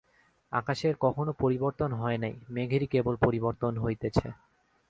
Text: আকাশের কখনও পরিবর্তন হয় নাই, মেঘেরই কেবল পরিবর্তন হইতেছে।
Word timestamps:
আকাশের 0.51 0.93
কখনও 0.99 1.33
পরিবর্তন 1.39 1.89
হয় 1.93 2.17
নাই, 2.17 2.33
মেঘেরই 2.49 2.87
কেবল 2.87 3.15
পরিবর্তন 3.25 3.73
হইতেছে। 3.77 4.27